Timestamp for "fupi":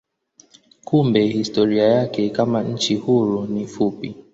3.67-4.15